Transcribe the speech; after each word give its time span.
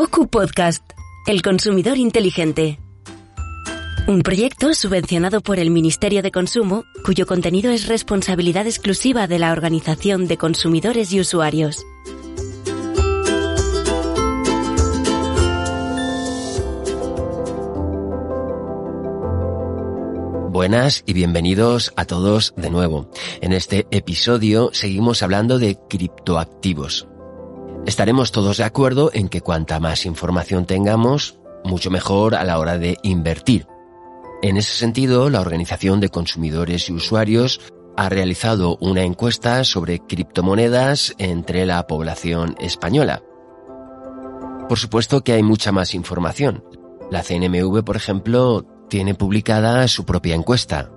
OCU 0.00 0.28
Podcast, 0.28 0.92
El 1.26 1.42
Consumidor 1.42 1.96
Inteligente. 1.98 2.78
Un 4.06 4.20
proyecto 4.22 4.72
subvencionado 4.72 5.40
por 5.40 5.58
el 5.58 5.70
Ministerio 5.70 6.22
de 6.22 6.30
Consumo, 6.30 6.84
cuyo 7.04 7.26
contenido 7.26 7.72
es 7.72 7.88
responsabilidad 7.88 8.68
exclusiva 8.68 9.26
de 9.26 9.40
la 9.40 9.50
Organización 9.50 10.28
de 10.28 10.36
Consumidores 10.36 11.12
y 11.12 11.18
Usuarios. 11.18 11.84
Buenas 20.52 21.02
y 21.06 21.12
bienvenidos 21.12 21.92
a 21.96 22.04
todos 22.04 22.54
de 22.56 22.70
nuevo. 22.70 23.10
En 23.40 23.52
este 23.52 23.88
episodio 23.90 24.70
seguimos 24.72 25.24
hablando 25.24 25.58
de 25.58 25.76
criptoactivos. 25.88 27.08
Estaremos 27.88 28.32
todos 28.32 28.58
de 28.58 28.64
acuerdo 28.64 29.10
en 29.14 29.30
que 29.30 29.40
cuanta 29.40 29.80
más 29.80 30.04
información 30.04 30.66
tengamos, 30.66 31.38
mucho 31.64 31.90
mejor 31.90 32.34
a 32.34 32.44
la 32.44 32.58
hora 32.58 32.76
de 32.76 32.98
invertir. 33.02 33.66
En 34.42 34.58
ese 34.58 34.72
sentido, 34.72 35.30
la 35.30 35.40
Organización 35.40 35.98
de 35.98 36.10
Consumidores 36.10 36.90
y 36.90 36.92
Usuarios 36.92 37.62
ha 37.96 38.10
realizado 38.10 38.76
una 38.82 39.04
encuesta 39.04 39.64
sobre 39.64 40.00
criptomonedas 40.00 41.14
entre 41.16 41.64
la 41.64 41.86
población 41.86 42.56
española. 42.60 43.22
Por 44.68 44.78
supuesto 44.78 45.24
que 45.24 45.32
hay 45.32 45.42
mucha 45.42 45.72
más 45.72 45.94
información. 45.94 46.62
La 47.10 47.22
CNMV, 47.22 47.84
por 47.84 47.96
ejemplo, 47.96 48.66
tiene 48.90 49.14
publicada 49.14 49.88
su 49.88 50.04
propia 50.04 50.34
encuesta. 50.34 50.90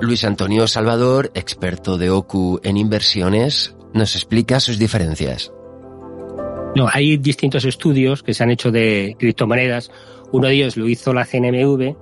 Luis 0.00 0.22
Antonio 0.22 0.68
Salvador, 0.68 1.32
experto 1.34 1.98
de 1.98 2.10
OCU 2.10 2.60
en 2.62 2.76
inversiones, 2.76 3.74
nos 3.92 4.14
explica 4.14 4.60
sus 4.60 4.78
diferencias. 4.78 5.50
No, 6.74 6.88
hay 6.92 7.16
distintos 7.18 7.64
estudios 7.64 8.22
que 8.22 8.34
se 8.34 8.42
han 8.42 8.50
hecho 8.50 8.72
de 8.72 9.14
criptomonedas. 9.18 9.92
Uno 10.32 10.48
de 10.48 10.54
ellos 10.54 10.76
lo 10.76 10.88
hizo 10.88 11.12
la 11.12 11.24
CNMV 11.24 11.94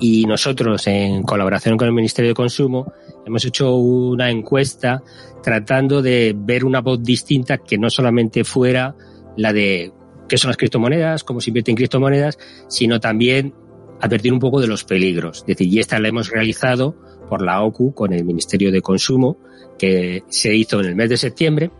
y 0.00 0.24
nosotros, 0.24 0.86
en 0.86 1.22
colaboración 1.22 1.76
con 1.76 1.88
el 1.88 1.94
Ministerio 1.94 2.30
de 2.30 2.34
Consumo, 2.34 2.92
hemos 3.26 3.44
hecho 3.44 3.74
una 3.76 4.30
encuesta 4.30 5.02
tratando 5.42 6.00
de 6.00 6.34
ver 6.34 6.64
una 6.64 6.80
voz 6.80 7.02
distinta 7.02 7.58
que 7.58 7.76
no 7.76 7.90
solamente 7.90 8.44
fuera 8.44 8.96
la 9.36 9.52
de 9.52 9.92
qué 10.26 10.38
son 10.38 10.48
las 10.48 10.56
criptomonedas, 10.56 11.22
cómo 11.22 11.40
se 11.40 11.50
invierte 11.50 11.70
en 11.70 11.76
criptomonedas, 11.76 12.38
sino 12.68 13.00
también 13.00 13.54
advertir 14.00 14.32
un 14.32 14.38
poco 14.38 14.60
de 14.60 14.68
los 14.68 14.84
peligros. 14.84 15.40
Es 15.40 15.46
decir, 15.46 15.68
y 15.72 15.80
esta 15.80 15.98
la 15.98 16.08
hemos 16.08 16.30
realizado 16.30 16.96
por 17.28 17.42
la 17.42 17.62
OCU 17.62 17.92
con 17.92 18.14
el 18.14 18.24
Ministerio 18.24 18.72
de 18.72 18.80
Consumo, 18.80 19.36
que 19.78 20.22
se 20.28 20.54
hizo 20.54 20.80
en 20.80 20.86
el 20.86 20.96
mes 20.96 21.10
de 21.10 21.18
septiembre 21.18 21.70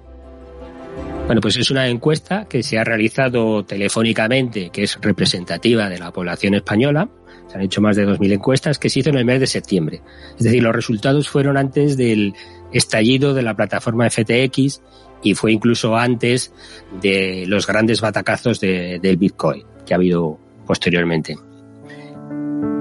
bueno, 1.26 1.40
pues 1.40 1.56
es 1.56 1.70
una 1.70 1.88
encuesta 1.88 2.46
que 2.48 2.62
se 2.62 2.78
ha 2.78 2.84
realizado 2.84 3.64
telefónicamente, 3.64 4.70
que 4.70 4.82
es 4.82 4.98
representativa 5.00 5.88
de 5.88 5.98
la 5.98 6.12
población 6.12 6.54
española. 6.54 7.08
Se 7.48 7.56
han 7.56 7.62
hecho 7.62 7.80
más 7.80 7.96
de 7.96 8.06
2.000 8.06 8.32
encuestas 8.32 8.78
que 8.78 8.90
se 8.90 9.00
hizo 9.00 9.10
en 9.10 9.16
el 9.16 9.24
mes 9.24 9.40
de 9.40 9.46
septiembre. 9.46 10.02
Es 10.36 10.44
decir, 10.44 10.62
los 10.62 10.74
resultados 10.74 11.28
fueron 11.28 11.56
antes 11.56 11.96
del 11.96 12.34
estallido 12.72 13.32
de 13.32 13.42
la 13.42 13.54
plataforma 13.54 14.08
FTX 14.10 14.82
y 15.22 15.34
fue 15.34 15.52
incluso 15.52 15.96
antes 15.96 16.52
de 17.00 17.44
los 17.46 17.66
grandes 17.66 18.02
batacazos 18.02 18.60
del 18.60 19.16
Bitcoin 19.16 19.64
que 19.86 19.94
ha 19.94 19.96
habido 19.96 20.38
posteriormente. 20.66 21.36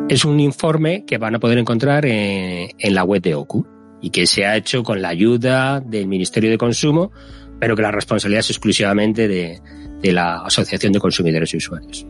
Es 0.10 0.26
un 0.26 0.40
informe 0.42 1.06
que 1.06 1.18
van 1.18 1.36
a 1.36 1.40
poder 1.40 1.60
encontrar 1.60 2.06
en, 2.06 2.72
en 2.78 2.94
la 2.94 3.06
web 3.06 3.22
de 3.22 3.36
OCU 3.36 3.66
y 4.02 4.10
que 4.10 4.28
se 4.28 4.46
ha 4.46 4.58
hecho 4.58 4.84
con 4.84 5.02
la 5.02 5.10
ayuda 5.10 5.80
del 5.80 6.08
Ministerio 6.08 6.50
de 6.50 6.58
Consumo 6.58 7.12
pero 7.64 7.78
que 7.78 7.82
la 7.82 7.92
responsabilidad 7.92 8.42
es 8.42 8.50
exclusivamente 8.50 9.26
de, 9.26 9.62
de 10.02 10.12
la 10.12 10.42
Asociación 10.42 10.92
de 10.92 11.00
Consumidores 11.00 11.54
y 11.54 11.58
Usuarios. 11.58 12.06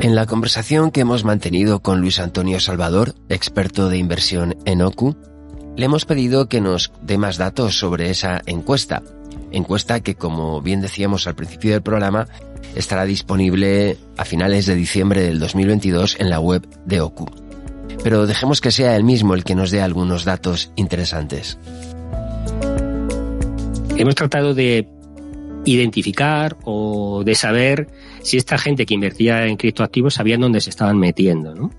En 0.00 0.14
la 0.14 0.26
conversación 0.26 0.92
que 0.92 1.00
hemos 1.00 1.24
mantenido 1.24 1.80
con 1.80 2.00
Luis 2.00 2.20
Antonio 2.20 2.60
Salvador, 2.60 3.16
experto 3.28 3.88
de 3.88 3.98
inversión 3.98 4.56
en 4.64 4.80
OCU, 4.80 5.16
le 5.76 5.86
hemos 5.86 6.04
pedido 6.04 6.48
que 6.48 6.60
nos 6.60 6.92
dé 7.02 7.18
más 7.18 7.36
datos 7.36 7.80
sobre 7.80 8.10
esa 8.10 8.42
encuesta. 8.46 9.02
Encuesta 9.50 9.98
que, 9.98 10.14
como 10.14 10.62
bien 10.62 10.80
decíamos 10.80 11.26
al 11.26 11.34
principio 11.34 11.72
del 11.72 11.82
programa, 11.82 12.28
estará 12.76 13.06
disponible 13.06 13.98
a 14.16 14.24
finales 14.24 14.66
de 14.66 14.76
diciembre 14.76 15.20
del 15.20 15.40
2022 15.40 16.20
en 16.20 16.30
la 16.30 16.38
web 16.38 16.64
de 16.84 17.00
OCU. 17.00 17.26
Pero 18.04 18.28
dejemos 18.28 18.60
que 18.60 18.70
sea 18.70 18.94
él 18.94 19.02
mismo 19.02 19.34
el 19.34 19.42
que 19.42 19.56
nos 19.56 19.72
dé 19.72 19.82
algunos 19.82 20.24
datos 20.24 20.70
interesantes. 20.76 21.58
Hemos 23.98 24.14
tratado 24.14 24.52
de 24.52 24.86
identificar 25.64 26.56
o 26.64 27.22
de 27.24 27.34
saber 27.34 27.88
si 28.20 28.36
esta 28.36 28.58
gente 28.58 28.84
que 28.84 28.94
invertía 28.94 29.46
en 29.46 29.56
criptoactivos 29.56 30.14
sabían 30.14 30.40
dónde 30.40 30.60
se 30.60 30.70
estaban 30.70 30.98
metiendo. 30.98 31.54
¿no? 31.54 31.70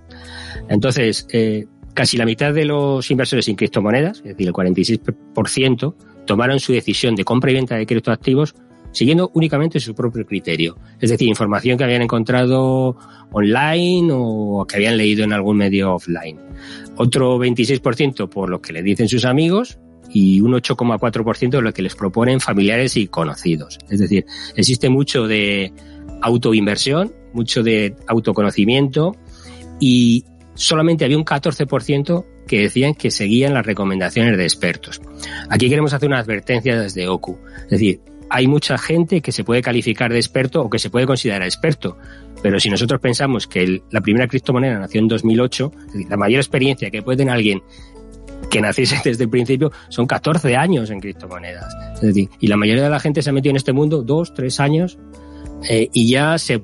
Entonces, 0.68 1.28
eh, 1.32 1.68
casi 1.94 2.18
la 2.18 2.26
mitad 2.26 2.54
de 2.54 2.66
los 2.66 3.10
inversores 3.12 3.48
en 3.48 3.56
criptomonedas, 3.56 4.18
es 4.18 4.24
decir, 4.24 4.48
el 4.48 4.54
46%, 4.54 5.96
tomaron 6.26 6.60
su 6.60 6.74
decisión 6.74 7.16
de 7.16 7.24
compra 7.24 7.52
y 7.52 7.54
venta 7.54 7.76
de 7.76 7.86
criptoactivos 7.86 8.56
siguiendo 8.92 9.30
únicamente 9.36 9.80
su 9.80 9.94
propio 9.94 10.26
criterio. 10.26 10.76
Es 11.00 11.12
decir, 11.12 11.28
información 11.28 11.78
que 11.78 11.84
habían 11.84 12.02
encontrado 12.02 12.98
online 13.32 14.10
o 14.12 14.66
que 14.68 14.78
habían 14.78 14.98
leído 14.98 15.24
en 15.24 15.34
algún 15.34 15.58
medio 15.58 15.94
offline. 15.94 16.40
Otro 16.96 17.38
26% 17.38 18.28
por 18.28 18.50
lo 18.50 18.60
que 18.60 18.74
le 18.74 18.82
dicen 18.82 19.08
sus 19.08 19.24
amigos 19.24 19.78
y 20.12 20.42
un 20.42 20.54
8,4% 20.54 21.50
de 21.50 21.62
lo 21.62 21.74
que 21.74 21.82
les 21.82 21.96
proponen 21.96 22.40
familiares 22.40 22.98
y 22.98 23.08
conocidos. 23.08 23.80
Es 23.90 24.00
decir, 24.00 24.26
existe 24.56 24.90
mucho 24.90 25.28
de 25.28 25.74
autoinversión, 26.22 27.14
mucho 27.34 27.64
de 27.64 27.96
autoconocimiento 28.08 29.16
y 29.80 30.26
solamente 30.56 31.06
había 31.06 31.18
un 31.18 31.26
14% 31.26 32.26
que 32.48 32.62
decían 32.62 32.96
que 32.96 33.12
seguían 33.12 33.54
las 33.54 33.66
recomendaciones 33.66 34.38
de 34.38 34.44
expertos. 34.44 35.02
Aquí 35.50 35.70
queremos 35.70 35.94
hacer 35.94 36.08
una 36.08 36.20
advertencia 36.20 36.80
desde 36.80 37.08
OCU. 37.08 37.38
Es 37.66 37.70
decir, 37.72 38.02
hay 38.30 38.48
mucha 38.48 38.78
gente 38.78 39.22
que 39.22 39.32
se 39.32 39.44
puede 39.44 39.62
calificar 39.62 40.12
de 40.12 40.20
experto 40.20 40.62
o 40.62 40.70
que 40.70 40.80
se 40.80 40.90
puede 40.90 41.06
considerar 41.06 41.44
experto. 41.44 41.98
Pero 42.42 42.60
si 42.60 42.70
nosotros 42.70 43.00
pensamos 43.00 43.48
que 43.48 43.82
la 43.92 44.02
primera 44.02 44.28
criptomoneda 44.28 44.80
nació 44.80 45.02
en 45.02 45.08
2008, 45.08 45.72
es 45.96 46.10
la 46.10 46.18
mayor 46.18 46.40
experiencia 46.40 46.90
que 46.90 47.02
puede 47.02 47.18
tener 47.18 47.34
alguien 47.34 47.62
que 48.50 48.62
naciese 48.62 49.02
desde 49.04 49.24
el 49.26 49.30
principio 49.30 49.72
son 49.90 50.08
14 50.08 50.56
años 50.56 50.90
en 50.90 51.00
criptomonedas. 51.00 51.74
Es 51.96 52.02
decir, 52.02 52.30
y 52.40 52.48
la 52.48 52.58
mayoría 52.58 52.84
de 52.84 52.90
la 52.90 53.00
gente 53.00 53.22
se 53.22 53.30
ha 53.30 53.34
metido 53.34 53.52
en 53.52 53.58
este 53.58 53.74
mundo 53.74 54.04
dos, 54.04 54.34
tres 54.34 54.60
años 54.60 54.98
eh, 55.70 55.90
y 55.94 56.10
ya 56.10 56.38
se 56.38 56.64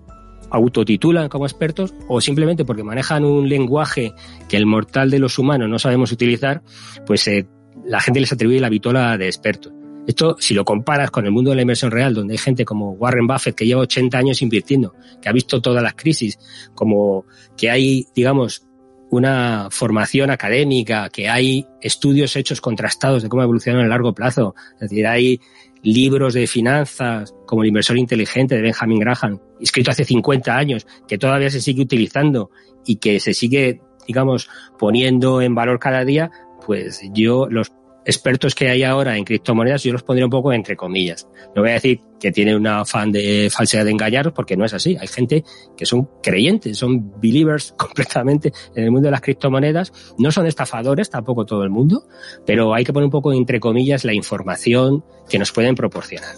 autotitulan 0.49 1.29
como 1.29 1.45
expertos 1.45 1.93
o 2.07 2.21
simplemente 2.21 2.63
porque 2.63 2.83
manejan 2.83 3.25
un 3.25 3.49
lenguaje 3.49 4.13
que 4.47 4.55
el 4.55 4.67
mortal 4.67 5.09
de 5.09 5.19
los 5.19 5.39
humanos 5.39 5.67
no 5.67 5.79
sabemos 5.79 6.11
utilizar, 6.11 6.61
pues 7.07 7.27
eh, 7.27 7.47
la 7.85 7.99
gente 7.99 8.19
les 8.19 8.31
atribuye 8.31 8.59
la 8.59 8.69
vitola 8.69 9.17
de 9.17 9.25
expertos. 9.25 9.73
Esto, 10.05 10.35
si 10.37 10.53
lo 10.53 10.65
comparas 10.65 11.11
con 11.11 11.25
el 11.25 11.31
mundo 11.31 11.49
de 11.49 11.55
la 11.55 11.61
inversión 11.61 11.89
real, 11.89 12.13
donde 12.13 12.33
hay 12.33 12.37
gente 12.37 12.65
como 12.65 12.91
Warren 12.91 13.25
Buffett 13.25 13.55
que 13.55 13.65
lleva 13.65 13.81
80 13.81 14.17
años 14.17 14.41
invirtiendo, 14.41 14.93
que 15.21 15.29
ha 15.29 15.31
visto 15.31 15.61
todas 15.61 15.81
las 15.81 15.95
crisis, 15.95 16.37
como 16.75 17.25
que 17.55 17.69
hay, 17.69 18.05
digamos, 18.13 18.67
una 19.13 19.67
formación 19.69 20.31
académica, 20.31 21.09
que 21.09 21.29
hay 21.29 21.67
estudios 21.81 22.35
hechos 22.35 22.61
contrastados 22.61 23.21
de 23.21 23.29
cómo 23.29 23.43
evolucionan 23.43 23.85
a 23.85 23.87
largo 23.87 24.13
plazo. 24.13 24.55
Es 24.75 24.89
decir, 24.89 25.05
hay 25.05 25.39
libros 25.83 26.33
de 26.33 26.47
finanzas 26.47 27.35
como 27.45 27.61
El 27.61 27.67
inversor 27.67 27.97
inteligente 27.97 28.55
de 28.55 28.61
Benjamin 28.61 28.99
Graham, 28.99 29.39
escrito 29.59 29.91
hace 29.91 30.05
50 30.05 30.55
años, 30.55 30.87
que 31.07 31.17
todavía 31.17 31.49
se 31.51 31.61
sigue 31.61 31.83
utilizando 31.83 32.49
y 32.85 32.95
que 32.95 33.19
se 33.19 33.33
sigue, 33.33 33.81
digamos, 34.07 34.49
poniendo 34.79 35.41
en 35.41 35.53
valor 35.53 35.79
cada 35.79 36.03
día, 36.05 36.31
pues 36.65 37.01
yo 37.13 37.47
los 37.49 37.71
expertos 38.05 38.55
que 38.55 38.69
hay 38.69 38.83
ahora 38.83 39.17
en 39.17 39.23
criptomonedas, 39.23 39.83
yo 39.83 39.93
los 39.93 40.03
pondría 40.03 40.25
un 40.25 40.31
poco 40.31 40.51
entre 40.53 40.75
comillas. 40.75 41.27
No 41.55 41.61
voy 41.61 41.71
a 41.71 41.73
decir 41.73 42.01
que 42.19 42.31
tiene 42.31 42.55
una 42.55 42.81
afán 42.81 43.11
de 43.11 43.49
falsedad 43.51 43.85
de 43.85 43.91
engañaros, 43.91 44.33
porque 44.33 44.55
no 44.55 44.65
es 44.65 44.73
así. 44.73 44.95
Hay 44.99 45.07
gente 45.07 45.43
que 45.75 45.85
son 45.85 46.09
creyentes, 46.21 46.77
son 46.77 47.19
believers 47.19 47.73
completamente 47.77 48.53
en 48.75 48.85
el 48.85 48.91
mundo 48.91 49.07
de 49.07 49.11
las 49.11 49.21
criptomonedas. 49.21 49.91
No 50.17 50.31
son 50.31 50.47
estafadores, 50.47 51.09
tampoco 51.09 51.45
todo 51.45 51.63
el 51.63 51.69
mundo, 51.69 52.03
pero 52.45 52.73
hay 52.73 52.85
que 52.85 52.93
poner 52.93 53.05
un 53.05 53.11
poco 53.11 53.33
entre 53.33 53.59
comillas 53.59 54.05
la 54.05 54.13
información 54.13 55.03
que 55.29 55.37
nos 55.37 55.51
pueden 55.51 55.75
proporcionar. 55.75 56.35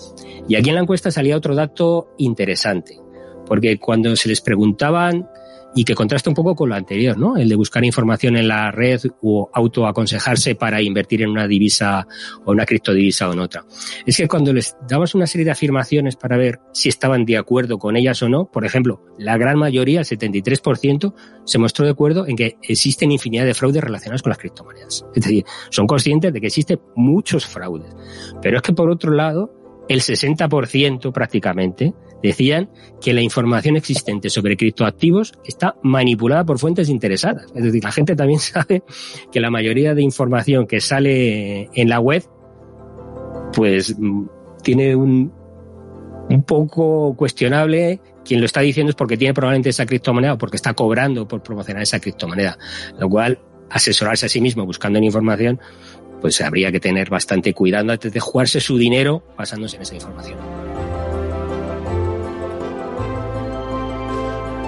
Y 0.47 0.55
aquí 0.55 0.69
en 0.69 0.75
la 0.75 0.81
encuesta 0.81 1.11
salía 1.11 1.37
otro 1.37 1.55
dato 1.55 2.13
interesante, 2.17 2.99
porque 3.45 3.77
cuando 3.79 4.15
se 4.15 4.29
les 4.29 4.41
preguntaban 4.41 5.27
y 5.75 5.83
que 5.83 5.93
contrasta 5.93 6.29
un 6.29 6.35
poco 6.35 6.55
con 6.55 6.69
lo 6.69 6.75
anterior, 6.75 7.17
¿no? 7.17 7.35
El 7.35 7.49
de 7.49 7.55
buscar 7.55 7.83
información 7.83 8.37
en 8.37 8.47
la 8.47 8.71
red 8.71 9.01
o 9.21 9.49
autoaconsejarse 9.53 10.55
para 10.55 10.81
invertir 10.81 11.21
en 11.21 11.29
una 11.29 11.47
divisa 11.47 12.07
o 12.45 12.51
una 12.51 12.65
criptodivisa 12.65 13.29
o 13.29 13.33
en 13.33 13.39
otra. 13.39 13.65
Es 14.05 14.15
que 14.15 14.27
cuando 14.27 14.53
les 14.53 14.77
damos 14.87 15.13
una 15.15 15.27
serie 15.27 15.43
de 15.43 15.51
afirmaciones 15.51 16.15
para 16.15 16.37
ver 16.37 16.61
si 16.71 16.87
estaban 16.87 17.25
de 17.25 17.37
acuerdo 17.37 17.77
con 17.77 17.97
ellas 17.97 18.23
o 18.23 18.29
no, 18.29 18.45
por 18.45 18.65
ejemplo, 18.65 19.03
la 19.19 19.37
gran 19.37 19.59
mayoría, 19.59 19.99
el 19.99 20.05
73%, 20.05 21.13
se 21.43 21.57
mostró 21.57 21.83
de 21.83 21.91
acuerdo 21.91 22.25
en 22.25 22.37
que 22.37 22.57
existen 22.61 23.11
infinidad 23.11 23.45
de 23.45 23.53
fraudes 23.53 23.83
relacionados 23.83 24.23
con 24.23 24.29
las 24.29 24.39
criptomonedas. 24.39 25.05
Es 25.13 25.23
decir, 25.23 25.43
son 25.69 25.87
conscientes 25.87 26.31
de 26.31 26.39
que 26.39 26.47
existen 26.47 26.79
muchos 26.95 27.45
fraudes. 27.45 27.93
Pero 28.41 28.57
es 28.57 28.63
que 28.63 28.71
por 28.71 28.89
otro 28.89 29.11
lado, 29.11 29.51
el 29.89 29.99
60% 29.99 31.11
prácticamente 31.11 31.93
decían 32.21 32.69
que 33.01 33.13
la 33.13 33.21
información 33.21 33.75
existente 33.75 34.29
sobre 34.29 34.57
criptoactivos 34.57 35.33
está 35.45 35.75
manipulada 35.83 36.45
por 36.45 36.59
fuentes 36.59 36.89
interesadas. 36.89 37.45
Es 37.55 37.63
decir, 37.63 37.83
la 37.83 37.91
gente 37.91 38.15
también 38.15 38.39
sabe 38.39 38.83
que 39.31 39.39
la 39.39 39.51
mayoría 39.51 39.93
de 39.93 40.01
información 40.01 40.67
que 40.67 40.81
sale 40.81 41.69
en 41.73 41.89
la 41.89 41.99
web, 41.99 42.23
pues 43.53 43.95
mm, 43.97 44.25
tiene 44.63 44.95
un, 44.95 45.31
un 46.29 46.43
poco 46.43 47.15
cuestionable 47.15 48.01
quien 48.25 48.39
lo 48.39 48.45
está 48.47 48.61
diciendo 48.61 48.89
es 48.89 48.95
porque 48.95 49.17
tiene 49.17 49.33
probablemente 49.33 49.69
esa 49.69 49.85
criptomoneda 49.85 50.33
o 50.33 50.37
porque 50.37 50.57
está 50.57 50.73
cobrando 50.73 51.27
por 51.27 51.43
promocionar 51.43 51.83
esa 51.83 51.99
criptomoneda. 51.99 52.57
Lo 52.99 53.07
cual, 53.07 53.39
asesorarse 53.69 54.25
a 54.25 54.29
sí 54.29 54.41
mismo 54.41 54.65
buscando 54.65 54.99
información, 54.99 55.59
pues 56.21 56.41
habría 56.41 56.71
que 56.71 56.79
tener 56.79 57.09
bastante 57.09 57.53
cuidado 57.53 57.91
antes 57.91 58.11
de 58.11 58.19
jugarse 58.19 58.59
su 58.59 58.77
dinero 58.77 59.23
basándose 59.37 59.75
en 59.77 59.83
esa 59.83 59.95
información. 59.95 60.54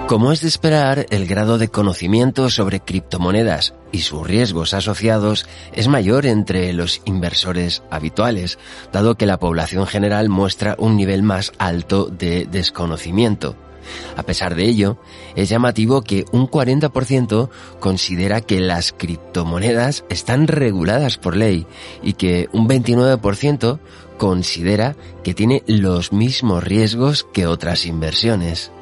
Como 0.08 0.32
es 0.32 0.40
de 0.40 0.48
esperar, 0.48 1.04
el 1.10 1.26
grado 1.26 1.58
de 1.58 1.68
conocimiento 1.68 2.48
sobre 2.48 2.80
criptomonedas 2.80 3.74
y 3.92 3.98
sus 3.98 4.26
riesgos 4.26 4.72
asociados 4.72 5.46
es 5.74 5.86
mayor 5.86 6.24
entre 6.24 6.72
los 6.72 7.02
inversores 7.04 7.82
habituales, 7.90 8.58
dado 8.90 9.16
que 9.16 9.26
la 9.26 9.38
población 9.38 9.86
general 9.86 10.30
muestra 10.30 10.76
un 10.78 10.96
nivel 10.96 11.22
más 11.22 11.52
alto 11.58 12.06
de 12.06 12.46
desconocimiento. 12.50 13.54
A 14.16 14.22
pesar 14.22 14.54
de 14.54 14.64
ello, 14.64 14.96
es 15.36 15.50
llamativo 15.50 16.00
que 16.00 16.24
un 16.32 16.48
40% 16.48 17.50
considera 17.78 18.40
que 18.40 18.60
las 18.60 18.94
criptomonedas 18.94 20.06
están 20.08 20.46
reguladas 20.46 21.18
por 21.18 21.36
ley 21.36 21.66
y 22.02 22.14
que 22.14 22.48
un 22.54 22.66
29% 22.66 23.78
considera 24.16 24.96
que 25.22 25.34
tiene 25.34 25.62
los 25.66 26.14
mismos 26.14 26.64
riesgos 26.64 27.26
que 27.30 27.46
otras 27.46 27.84
inversiones. 27.84 28.72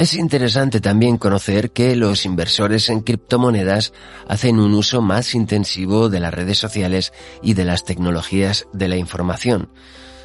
Es 0.00 0.14
interesante 0.14 0.80
también 0.80 1.18
conocer 1.18 1.72
que 1.72 1.94
los 1.94 2.24
inversores 2.24 2.88
en 2.88 3.02
criptomonedas 3.02 3.92
hacen 4.28 4.58
un 4.58 4.72
uso 4.72 5.02
más 5.02 5.34
intensivo 5.34 6.08
de 6.08 6.20
las 6.20 6.32
redes 6.32 6.56
sociales 6.56 7.12
y 7.42 7.52
de 7.52 7.66
las 7.66 7.84
tecnologías 7.84 8.66
de 8.72 8.88
la 8.88 8.96
información, 8.96 9.68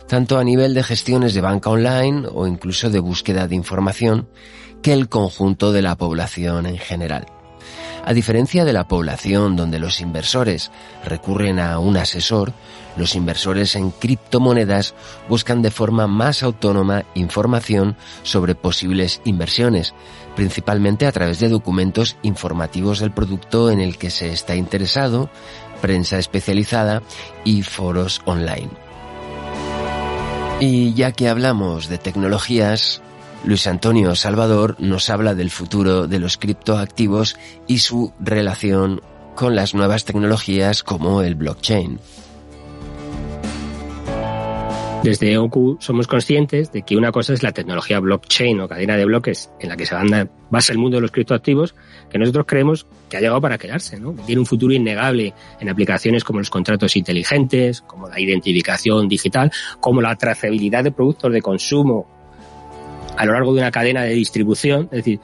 tanto 0.08 0.38
a 0.38 0.46
nivel 0.46 0.76
de 0.76 0.84
gestiones 0.84 1.34
de 1.34 1.42
banca 1.42 1.72
online 1.72 2.26
o 2.32 2.48
incluso 2.48 2.90
de 2.90 3.00
búsqueda 3.00 3.50
de 3.50 3.56
información, 3.56 4.30
que 4.82 4.94
el 4.94 5.10
conjunto 5.10 5.74
de 5.74 5.82
la 5.82 5.98
población 5.98 6.68
en 6.68 6.78
general. 6.78 7.26
A 8.08 8.14
diferencia 8.14 8.66
de 8.66 8.74
la 8.74 8.88
población 8.88 9.56
donde 9.56 9.80
los 9.80 10.00
inversores 10.00 10.72
recurren 11.04 11.60
a 11.60 11.80
un 11.80 11.98
asesor, 11.98 12.54
los 12.98 13.16
inversores 13.16 13.76
en 13.76 13.90
criptomonedas 13.90 14.94
buscan 15.28 15.64
de 15.64 15.72
forma 15.72 16.06
más 16.06 16.44
autónoma 16.44 17.04
información 17.16 17.98
sobre 18.22 18.54
posibles 18.54 19.22
inversiones, 19.26 19.96
principalmente 20.36 21.08
a 21.08 21.12
través 21.12 21.40
de 21.40 21.50
documentos 21.50 22.16
informativos 22.22 23.00
del 23.00 23.12
producto 23.12 23.72
en 23.72 23.80
el 23.80 23.98
que 23.98 24.12
se 24.12 24.32
está 24.32 24.56
interesado, 24.56 25.32
prensa 25.82 26.20
especializada 26.20 27.02
y 27.44 27.64
foros 27.64 28.22
online. 28.26 28.70
Y 30.60 30.94
ya 30.94 31.12
que 31.12 31.28
hablamos 31.28 31.90
de 31.90 31.98
tecnologías, 31.98 33.02
Luis 33.44 33.68
Antonio 33.68 34.16
Salvador 34.16 34.76
nos 34.80 35.10
habla 35.10 35.36
del 35.36 35.52
futuro 35.52 36.08
de 36.08 36.20
los 36.20 36.38
criptoactivos 36.38 37.36
y 37.68 37.80
su 37.80 38.14
relación 38.20 39.02
con 39.36 39.56
las 39.56 39.76
nuevas 39.76 40.06
tecnologías 40.06 40.82
como 40.82 41.22
el 41.22 41.36
blockchain. 41.36 42.00
Desde 45.06 45.38
OCU 45.38 45.78
somos 45.80 46.08
conscientes 46.08 46.72
de 46.72 46.82
que 46.82 46.98
una 46.98 47.12
cosa 47.12 47.34
es 47.34 47.44
la 47.44 47.52
tecnología 47.52 48.00
blockchain 48.00 48.60
o 48.60 48.68
cadena 48.68 48.98
de 48.98 49.06
bloques 49.06 49.52
en 49.60 49.70
la 49.70 49.78
que 49.78 49.86
se 49.86 49.94
basa 50.50 50.74
el 50.74 50.80
mundo 50.80 50.98
de 50.98 51.02
los 51.02 51.12
criptoactivos, 51.12 51.76
que 52.10 52.18
nosotros 52.18 52.46
creemos 52.48 52.88
que 53.08 53.18
ha 53.18 53.20
llegado 53.20 53.40
para 53.40 53.60
quedarse, 53.60 54.00
¿no? 54.00 54.14
Tiene 54.26 54.40
un 54.40 54.48
futuro 54.48 54.74
innegable 54.74 55.36
en 55.60 55.70
aplicaciones 55.70 56.24
como 56.24 56.40
los 56.40 56.50
contratos 56.50 56.96
inteligentes, 56.96 57.82
como 57.82 58.10
la 58.10 58.20
identificación 58.20 59.08
digital, 59.08 59.52
como 59.80 60.02
la 60.02 60.16
trazabilidad 60.16 60.84
de 60.84 60.92
productos 60.92 61.32
de 61.32 61.42
consumo 61.44 62.15
a 63.18 63.26
lo 63.26 63.34
largo 63.34 63.54
de 63.54 63.62
una 63.62 63.72
cadena 63.72 64.04
de 64.04 64.14
distribución. 64.14 64.84
Es 64.92 64.98
decir, 64.98 65.20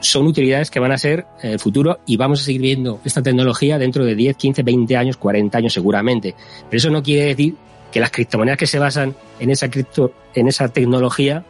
son 0.00 0.26
utilidades 0.26 0.70
que 0.70 0.80
van 0.80 0.92
a 0.92 0.98
ser 0.98 1.26
el 1.42 1.58
futuro 1.58 1.98
y 2.06 2.16
vamos 2.16 2.40
a 2.40 2.44
seguir 2.44 2.60
viendo 2.60 3.00
esta 3.04 3.22
tecnología 3.22 3.78
dentro 3.78 4.04
de 4.04 4.14
10, 4.14 4.36
15, 4.36 4.62
20 4.62 4.96
años, 4.96 5.16
40 5.16 5.58
años 5.58 5.72
seguramente. 5.72 6.34
Pero 6.68 6.78
eso 6.78 6.90
no 6.90 7.02
quiere 7.02 7.26
decir 7.26 7.54
que 7.90 8.00
las 8.00 8.10
criptomonedas 8.10 8.58
que 8.58 8.66
se 8.66 8.78
basan 8.78 9.14
en 9.38 9.50
esa 9.50 9.70
cripto, 9.70 10.12
en 10.34 10.48
esa 10.48 10.68
tecnología 10.68 11.44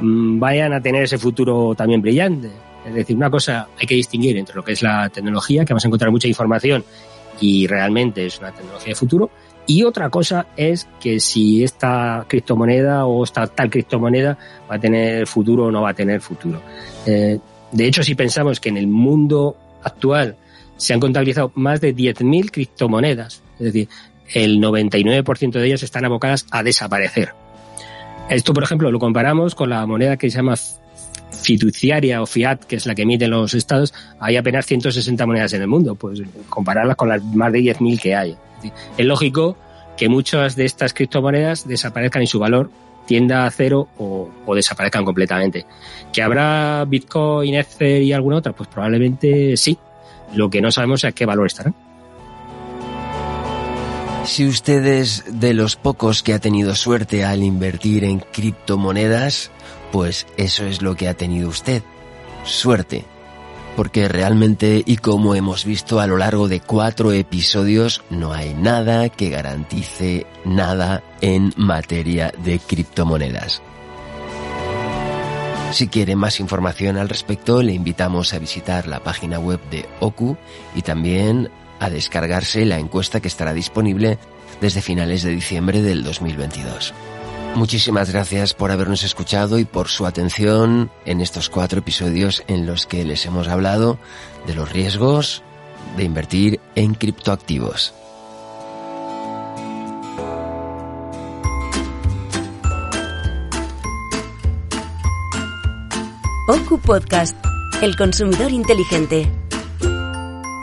mm, 0.00 0.38
vayan 0.38 0.72
a 0.72 0.80
tener 0.80 1.04
ese 1.04 1.18
futuro 1.18 1.74
también 1.74 2.02
brillante. 2.02 2.50
Es 2.86 2.94
decir, 2.94 3.16
una 3.16 3.30
cosa 3.30 3.68
hay 3.78 3.86
que 3.86 3.94
distinguir 3.94 4.36
entre 4.36 4.54
lo 4.54 4.62
que 4.62 4.72
es 4.72 4.82
la 4.82 5.08
tecnología, 5.08 5.64
que 5.64 5.72
vamos 5.72 5.84
a 5.84 5.88
encontrar 5.88 6.10
mucha 6.10 6.28
información 6.28 6.84
y 7.40 7.66
realmente 7.66 8.26
es 8.26 8.38
una 8.38 8.52
tecnología 8.52 8.90
de 8.90 8.94
futuro, 8.94 9.30
y 9.66 9.82
otra 9.82 10.10
cosa 10.10 10.46
es 10.56 10.88
que 11.00 11.18
si 11.20 11.64
esta 11.64 12.24
criptomoneda 12.28 13.06
o 13.06 13.24
esta 13.24 13.46
tal 13.46 13.68
criptomoneda 13.68 14.38
va 14.70 14.76
a 14.76 14.78
tener 14.78 15.26
futuro 15.26 15.66
o 15.66 15.70
no 15.70 15.82
va 15.82 15.90
a 15.90 15.94
tener 15.94 16.20
futuro. 16.20 16.62
Eh, 17.04 17.38
de 17.72 17.86
hecho, 17.86 18.02
si 18.02 18.14
pensamos 18.14 18.60
que 18.60 18.68
en 18.68 18.76
el 18.76 18.86
mundo 18.86 19.56
actual 19.82 20.36
se 20.76 20.94
han 20.94 21.00
contabilizado 21.00 21.52
más 21.54 21.80
de 21.80 21.94
10.000 21.94 22.50
criptomonedas, 22.50 23.42
es 23.58 23.64
decir, 23.64 23.88
el 24.32 24.60
99% 24.60 25.52
de 25.52 25.66
ellas 25.66 25.82
están 25.82 26.04
abocadas 26.04 26.46
a 26.50 26.62
desaparecer. 26.62 27.32
Esto, 28.28 28.52
por 28.52 28.62
ejemplo, 28.62 28.90
lo 28.90 28.98
comparamos 28.98 29.54
con 29.54 29.70
la 29.70 29.86
moneda 29.86 30.16
que 30.16 30.30
se 30.30 30.36
llama 30.36 30.56
fiduciaria 31.42 32.22
o 32.22 32.26
fiat, 32.26 32.64
que 32.64 32.76
es 32.76 32.86
la 32.86 32.94
que 32.94 33.02
emiten 33.02 33.30
los 33.30 33.54
estados, 33.54 33.94
hay 34.20 34.36
apenas 34.36 34.66
160 34.66 35.26
monedas 35.26 35.52
en 35.52 35.62
el 35.62 35.68
mundo, 35.68 35.94
pues 35.94 36.22
compararlas 36.48 36.96
con 36.96 37.08
las 37.08 37.22
más 37.22 37.52
de 37.52 37.60
10.000 37.60 38.00
que 38.00 38.14
hay. 38.14 38.36
Es 38.96 39.06
lógico 39.06 39.56
que 39.96 40.08
muchas 40.08 40.56
de 40.56 40.64
estas 40.64 40.92
criptomonedas 40.92 41.66
desaparezcan 41.66 42.22
y 42.22 42.26
su 42.26 42.38
valor 42.38 42.70
tienda 43.06 43.46
a 43.46 43.50
cero 43.50 43.88
o, 43.98 44.28
desaparezcan 44.54 45.04
completamente. 45.04 45.64
¿Que 46.12 46.22
habrá 46.22 46.84
Bitcoin, 46.86 47.54
Ether 47.54 48.02
y 48.02 48.12
alguna 48.12 48.36
otra? 48.36 48.52
Pues 48.52 48.68
probablemente 48.68 49.56
sí. 49.56 49.78
Lo 50.34 50.50
que 50.50 50.60
no 50.60 50.70
sabemos 50.70 51.04
es 51.04 51.10
a 51.10 51.12
qué 51.12 51.24
valor 51.24 51.46
estarán. 51.46 51.74
Si 54.24 54.44
usted 54.44 54.84
es 54.84 55.24
de 55.40 55.54
los 55.54 55.76
pocos 55.76 56.24
que 56.24 56.34
ha 56.34 56.40
tenido 56.40 56.74
suerte 56.74 57.24
al 57.24 57.44
invertir 57.44 58.02
en 58.02 58.18
criptomonedas, 58.18 59.52
pues 59.92 60.26
eso 60.36 60.66
es 60.66 60.82
lo 60.82 60.96
que 60.96 61.08
ha 61.08 61.14
tenido 61.14 61.48
usted. 61.48 61.82
Suerte. 62.42 63.04
Porque 63.76 64.08
realmente, 64.08 64.82
y 64.84 64.96
como 64.96 65.34
hemos 65.34 65.66
visto 65.66 66.00
a 66.00 66.06
lo 66.06 66.16
largo 66.16 66.48
de 66.48 66.60
cuatro 66.60 67.12
episodios, 67.12 68.02
no 68.08 68.32
hay 68.32 68.54
nada 68.54 69.10
que 69.10 69.28
garantice 69.28 70.26
nada 70.46 71.04
en 71.20 71.52
materia 71.56 72.32
de 72.42 72.58
criptomonedas. 72.58 73.62
Si 75.72 75.88
quiere 75.88 76.16
más 76.16 76.40
información 76.40 76.96
al 76.96 77.10
respecto, 77.10 77.62
le 77.62 77.74
invitamos 77.74 78.32
a 78.32 78.38
visitar 78.38 78.86
la 78.86 79.00
página 79.00 79.38
web 79.38 79.60
de 79.70 79.86
OKU 80.00 80.38
y 80.74 80.80
también 80.80 81.50
a 81.78 81.90
descargarse 81.90 82.64
la 82.64 82.78
encuesta 82.78 83.20
que 83.20 83.28
estará 83.28 83.52
disponible 83.52 84.18
desde 84.60 84.80
finales 84.80 85.22
de 85.22 85.32
diciembre 85.32 85.82
del 85.82 86.02
2022. 86.02 86.94
Muchísimas 87.54 88.12
gracias 88.12 88.54
por 88.54 88.70
habernos 88.70 89.02
escuchado 89.02 89.58
y 89.58 89.64
por 89.64 89.88
su 89.88 90.06
atención 90.06 90.90
en 91.04 91.20
estos 91.20 91.48
cuatro 91.48 91.78
episodios 91.78 92.42
en 92.48 92.66
los 92.66 92.86
que 92.86 93.04
les 93.04 93.24
hemos 93.26 93.48
hablado 93.48 93.98
de 94.46 94.54
los 94.54 94.70
riesgos 94.70 95.42
de 95.96 96.04
invertir 96.04 96.60
en 96.74 96.94
criptoactivos. 96.94 97.94
OCU 106.48 106.78
Podcast, 106.78 107.36
El 107.82 107.96
Consumidor 107.96 108.52
Inteligente. 108.52 109.45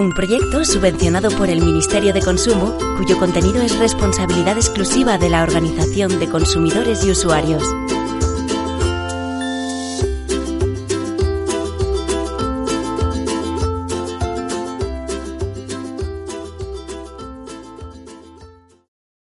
Un 0.03 0.11
proyecto 0.11 0.65
subvencionado 0.65 1.29
por 1.29 1.49
el 1.49 1.61
Ministerio 1.61 2.11
de 2.11 2.21
Consumo, 2.21 2.77
cuyo 2.97 3.17
contenido 3.17 3.61
es 3.61 3.79
responsabilidad 3.79 4.57
exclusiva 4.57 5.17
de 5.17 5.29
la 5.29 5.43
Organización 5.43 6.19
de 6.19 6.27
Consumidores 6.27 7.05
y 7.05 7.11
Usuarios. 7.11 7.63